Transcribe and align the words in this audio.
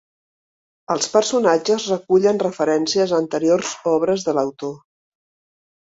Els 0.95 1.09
personatges 1.15 1.85
recullen 1.93 2.43
referències 2.47 3.17
a 3.17 3.23
anteriors 3.27 3.79
obres 3.97 4.29
de 4.31 4.39
l'autor. 4.41 4.77